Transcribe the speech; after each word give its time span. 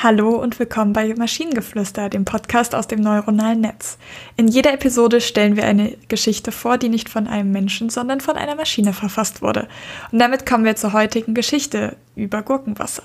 Hallo 0.00 0.36
und 0.36 0.60
willkommen 0.60 0.92
bei 0.92 1.12
Maschinengeflüster, 1.12 2.08
dem 2.08 2.24
Podcast 2.24 2.72
aus 2.76 2.86
dem 2.86 3.00
neuronalen 3.00 3.60
Netz. 3.60 3.98
In 4.36 4.46
jeder 4.46 4.72
Episode 4.72 5.20
stellen 5.20 5.56
wir 5.56 5.64
eine 5.64 5.96
Geschichte 6.06 6.52
vor, 6.52 6.78
die 6.78 6.88
nicht 6.88 7.08
von 7.08 7.26
einem 7.26 7.50
Menschen, 7.50 7.90
sondern 7.90 8.20
von 8.20 8.36
einer 8.36 8.54
Maschine 8.54 8.92
verfasst 8.92 9.42
wurde. 9.42 9.66
Und 10.12 10.20
damit 10.20 10.46
kommen 10.46 10.64
wir 10.64 10.76
zur 10.76 10.92
heutigen 10.92 11.34
Geschichte 11.34 11.96
über 12.14 12.42
Gurkenwasser. 12.42 13.02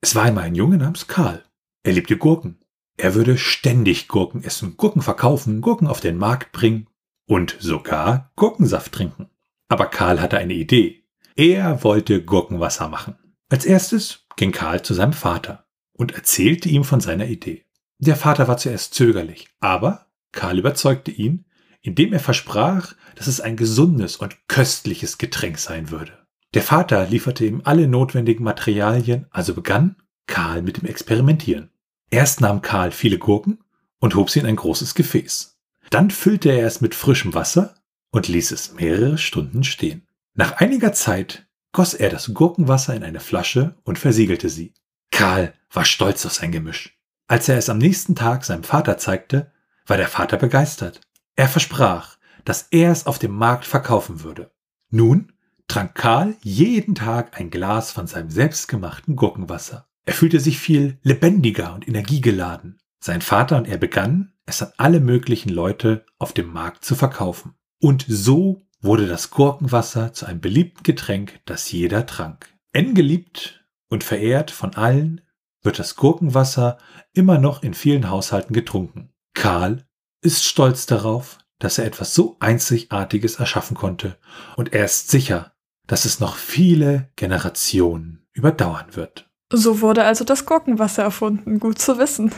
Es 0.00 0.14
war 0.14 0.26
einmal 0.26 0.44
ein 0.44 0.54
Junge 0.54 0.76
namens 0.76 1.08
Karl. 1.08 1.42
Er 1.82 1.94
liebte 1.94 2.16
Gurken. 2.16 2.60
Er 2.96 3.16
würde 3.16 3.36
ständig 3.36 4.06
Gurken 4.06 4.44
essen, 4.44 4.76
Gurken 4.76 5.02
verkaufen, 5.02 5.60
Gurken 5.60 5.88
auf 5.88 5.98
den 5.98 6.18
Markt 6.18 6.52
bringen 6.52 6.86
und 7.28 7.56
sogar 7.58 8.30
Gurkensaft 8.36 8.92
trinken. 8.92 9.28
Aber 9.68 9.86
Karl 9.86 10.20
hatte 10.20 10.38
eine 10.38 10.54
Idee. 10.54 11.02
Er 11.34 11.82
wollte 11.82 12.22
Gurkenwasser 12.22 12.88
machen. 12.88 13.16
Als 13.50 13.64
erstes 13.64 14.24
ging 14.36 14.52
Karl 14.52 14.82
zu 14.82 14.94
seinem 14.94 15.14
Vater 15.14 15.64
und 15.98 16.14
erzählte 16.14 16.70
ihm 16.70 16.84
von 16.84 17.00
seiner 17.00 17.26
Idee. 17.26 17.64
Der 17.98 18.16
Vater 18.16 18.48
war 18.48 18.56
zuerst 18.56 18.94
zögerlich, 18.94 19.48
aber 19.60 20.06
Karl 20.32 20.58
überzeugte 20.58 21.10
ihn, 21.10 21.44
indem 21.82 22.12
er 22.12 22.20
versprach, 22.20 22.94
dass 23.16 23.26
es 23.26 23.40
ein 23.40 23.56
gesundes 23.56 24.16
und 24.16 24.36
köstliches 24.48 25.18
Getränk 25.18 25.58
sein 25.58 25.90
würde. 25.90 26.12
Der 26.54 26.62
Vater 26.62 27.06
lieferte 27.06 27.44
ihm 27.44 27.60
alle 27.64 27.88
notwendigen 27.88 28.44
Materialien, 28.44 29.26
also 29.30 29.54
begann 29.54 29.96
Karl 30.26 30.62
mit 30.62 30.80
dem 30.80 30.88
Experimentieren. 30.88 31.70
Erst 32.10 32.40
nahm 32.40 32.62
Karl 32.62 32.92
viele 32.92 33.18
Gurken 33.18 33.58
und 33.98 34.14
hob 34.14 34.30
sie 34.30 34.38
in 34.38 34.46
ein 34.46 34.56
großes 34.56 34.94
Gefäß. 34.94 35.58
Dann 35.90 36.10
füllte 36.10 36.50
er 36.50 36.66
es 36.66 36.80
mit 36.80 36.94
frischem 36.94 37.34
Wasser 37.34 37.74
und 38.10 38.28
ließ 38.28 38.52
es 38.52 38.74
mehrere 38.74 39.18
Stunden 39.18 39.64
stehen. 39.64 40.06
Nach 40.34 40.52
einiger 40.52 40.92
Zeit 40.92 41.48
goss 41.72 41.94
er 41.94 42.08
das 42.08 42.32
Gurkenwasser 42.32 42.94
in 42.94 43.02
eine 43.02 43.20
Flasche 43.20 43.74
und 43.82 43.98
versiegelte 43.98 44.48
sie. 44.48 44.72
Karl 45.18 45.52
war 45.72 45.84
stolz 45.84 46.24
auf 46.26 46.34
sein 46.34 46.52
Gemisch. 46.52 46.96
Als 47.26 47.48
er 47.48 47.58
es 47.58 47.68
am 47.68 47.78
nächsten 47.78 48.14
Tag 48.14 48.44
seinem 48.44 48.62
Vater 48.62 48.98
zeigte, 48.98 49.50
war 49.84 49.96
der 49.96 50.06
Vater 50.06 50.36
begeistert. 50.36 51.00
Er 51.34 51.48
versprach, 51.48 52.18
dass 52.44 52.68
er 52.70 52.92
es 52.92 53.06
auf 53.08 53.18
dem 53.18 53.32
Markt 53.32 53.64
verkaufen 53.64 54.22
würde. 54.22 54.52
Nun 54.90 55.32
trank 55.66 55.96
Karl 55.96 56.36
jeden 56.42 56.94
Tag 56.94 57.36
ein 57.36 57.50
Glas 57.50 57.90
von 57.90 58.06
seinem 58.06 58.30
selbstgemachten 58.30 59.16
Gurkenwasser. 59.16 59.88
Er 60.04 60.14
fühlte 60.14 60.38
sich 60.38 60.60
viel 60.60 61.00
lebendiger 61.02 61.74
und 61.74 61.88
energiegeladen. 61.88 62.78
Sein 63.00 63.20
Vater 63.20 63.56
und 63.56 63.66
er 63.66 63.78
begannen, 63.78 64.34
es 64.46 64.62
an 64.62 64.70
alle 64.76 65.00
möglichen 65.00 65.48
Leute 65.48 66.06
auf 66.20 66.32
dem 66.32 66.52
Markt 66.52 66.84
zu 66.84 66.94
verkaufen. 66.94 67.54
Und 67.80 68.06
so 68.08 68.62
wurde 68.80 69.08
das 69.08 69.30
Gurkenwasser 69.30 70.12
zu 70.12 70.26
einem 70.26 70.40
beliebten 70.40 70.84
Getränk, 70.84 71.40
das 71.44 71.72
jeder 71.72 72.06
trank. 72.06 72.54
Eng 72.72 72.94
geliebt 72.94 73.57
und 73.88 74.04
verehrt 74.04 74.50
von 74.50 74.74
allen 74.74 75.20
wird 75.62 75.78
das 75.78 75.96
Gurkenwasser 75.96 76.78
immer 77.12 77.38
noch 77.38 77.62
in 77.62 77.74
vielen 77.74 78.10
Haushalten 78.10 78.54
getrunken. 78.54 79.10
Karl 79.34 79.84
ist 80.22 80.44
stolz 80.44 80.86
darauf, 80.86 81.38
dass 81.58 81.78
er 81.78 81.86
etwas 81.86 82.14
so 82.14 82.36
Einzigartiges 82.40 83.36
erschaffen 83.36 83.76
konnte, 83.76 84.16
und 84.56 84.72
er 84.72 84.84
ist 84.84 85.10
sicher, 85.10 85.52
dass 85.86 86.04
es 86.04 86.20
noch 86.20 86.36
viele 86.36 87.10
Generationen 87.16 88.26
überdauern 88.32 88.94
wird. 88.94 89.28
So 89.52 89.80
wurde 89.80 90.04
also 90.04 90.24
das 90.24 90.44
Gurkenwasser 90.44 91.02
erfunden, 91.02 91.58
gut 91.58 91.78
zu 91.78 91.98
wissen. 91.98 92.32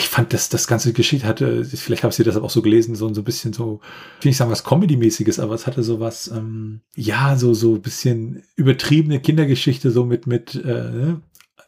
Ich 0.00 0.08
fand, 0.08 0.32
dass 0.32 0.48
das 0.48 0.66
ganze 0.66 0.92
Geschichte 0.94 1.26
hatte, 1.26 1.64
vielleicht 1.64 2.04
habe 2.04 2.14
ich 2.16 2.24
das 2.24 2.36
auch 2.36 2.48
so 2.48 2.62
gelesen, 2.62 2.94
so, 2.94 3.12
so 3.12 3.20
ein 3.20 3.24
bisschen 3.24 3.52
so, 3.52 3.80
ich 4.18 4.24
will 4.24 4.30
nicht 4.30 4.38
sagen 4.38 4.50
was 4.50 4.64
Comedy-mäßiges, 4.64 5.38
aber 5.38 5.54
es 5.54 5.66
hatte 5.66 5.82
so 5.82 6.00
was, 6.00 6.28
ähm, 6.28 6.80
ja, 6.96 7.36
so, 7.36 7.52
so 7.52 7.74
ein 7.74 7.82
bisschen 7.82 8.42
übertriebene 8.56 9.20
Kindergeschichte, 9.20 9.90
so 9.90 10.06
mit, 10.06 10.26
mit, 10.26 10.54
äh, 10.54 11.14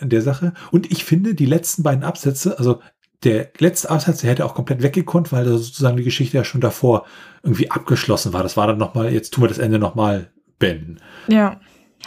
der 0.00 0.22
Sache. 0.22 0.54
Und 0.70 0.90
ich 0.90 1.04
finde, 1.04 1.34
die 1.34 1.46
letzten 1.46 1.82
beiden 1.82 2.04
Absätze, 2.04 2.58
also 2.58 2.80
der 3.24 3.50
letzte 3.58 3.90
Absatz, 3.90 4.20
der 4.20 4.30
hätte 4.30 4.44
auch 4.44 4.54
komplett 4.54 4.82
weggekonnt, 4.82 5.30
weil 5.30 5.46
sozusagen 5.46 5.96
die 5.96 6.04
Geschichte 6.04 6.36
ja 6.36 6.44
schon 6.44 6.60
davor 6.60 7.06
irgendwie 7.42 7.70
abgeschlossen 7.70 8.32
war. 8.32 8.42
Das 8.42 8.56
war 8.56 8.66
dann 8.66 8.78
nochmal, 8.78 9.12
jetzt 9.12 9.32
tun 9.34 9.44
wir 9.44 9.48
das 9.48 9.58
Ende 9.58 9.78
nochmal 9.78 10.32
beenden. 10.58 10.98
Ja. 11.28 11.60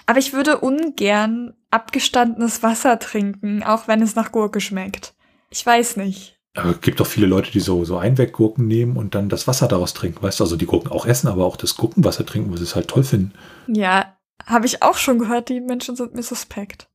Aber 0.08 0.20
ich 0.20 0.34
würde 0.34 0.60
ungern 0.60 1.54
abgestandenes 1.72 2.64
Wasser 2.64 3.00
trinken, 3.00 3.64
auch 3.64 3.88
wenn 3.88 4.02
es 4.02 4.16
nach 4.16 4.32
Gurke 4.32 4.60
schmeckt. 4.60 5.15
Ich 5.56 5.66
weiß 5.66 5.96
nicht. 5.96 6.38
Aber 6.54 6.72
es 6.72 6.82
gibt 6.82 7.00
doch 7.00 7.08
viele 7.08 7.28
Leute, 7.28 7.50
die 7.50 7.62
so, 7.62 7.86
so 7.86 7.98
Einweggurken 7.98 8.68
nehmen 8.68 8.98
und 8.98 9.16
dann 9.16 9.30
das 9.30 9.48
Wasser 9.48 9.70
daraus 9.70 9.94
trinken, 9.94 10.22
weißt 10.22 10.42
du? 10.42 10.44
Also 10.44 10.58
die 10.58 10.66
Gurken 10.66 10.92
auch 10.92 11.06
essen, 11.06 11.30
aber 11.30 11.46
auch 11.46 11.56
das 11.56 11.78
Gurkenwasser 11.78 12.26
trinken, 12.26 12.52
weil 12.52 12.58
sie 12.58 12.66
es 12.66 12.76
halt 12.76 12.90
toll 12.90 13.06
finden. 13.06 13.32
Ja, 13.68 14.18
habe 14.46 14.66
ich 14.66 14.84
auch 14.84 14.98
schon 14.98 15.18
gehört, 15.18 15.48
die 15.48 15.62
Menschen 15.62 15.96
sind 15.96 16.14
mir 16.14 16.24
suspekt. 16.24 16.90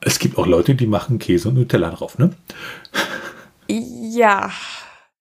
Es 0.00 0.18
gibt 0.18 0.38
auch 0.38 0.46
Leute, 0.46 0.74
die 0.74 0.86
machen 0.86 1.18
Käse 1.18 1.50
und 1.50 1.56
Nutella 1.56 1.90
drauf, 1.90 2.16
ne? 2.16 2.30
Ja, 3.68 4.52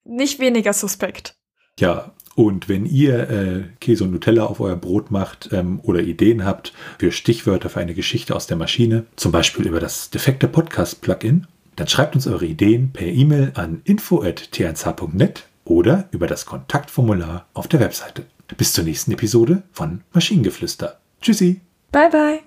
nicht 0.05 0.39
weniger 0.39 0.71
suspekt. 0.71 1.35
Ja, 1.79 2.13
und 2.35 2.69
wenn 2.69 2.85
ihr 2.85 3.29
äh, 3.29 3.63
Käse 3.81 4.05
und 4.05 4.11
Nutella 4.11 4.45
auf 4.45 4.61
euer 4.61 4.77
Brot 4.77 5.11
macht 5.11 5.49
ähm, 5.51 5.81
oder 5.83 5.99
Ideen 5.99 6.45
habt 6.45 6.71
für 6.99 7.11
Stichwörter 7.11 7.69
für 7.69 7.81
eine 7.81 7.95
Geschichte 7.95 8.33
aus 8.33 8.47
der 8.47 8.55
Maschine, 8.55 9.05
zum 9.17 9.33
Beispiel 9.33 9.67
über 9.67 9.81
das 9.81 10.09
defekte 10.09 10.47
Podcast-Plugin, 10.47 11.47
dann 11.77 11.87
schreibt 11.87 12.15
uns 12.15 12.27
eure 12.27 12.45
Ideen 12.45 12.91
per 12.91 13.07
E-Mail 13.07 13.51
an 13.55 13.81
info.tnsh.net 13.85 15.45
oder 15.63 16.09
über 16.11 16.27
das 16.27 16.45
Kontaktformular 16.45 17.45
auf 17.53 17.67
der 17.67 17.79
Webseite. 17.79 18.25
Bis 18.57 18.73
zur 18.73 18.83
nächsten 18.83 19.11
Episode 19.11 19.63
von 19.71 20.01
Maschinengeflüster. 20.11 20.99
Tschüssi. 21.21 21.61
Bye 21.91 22.09
bye. 22.09 22.46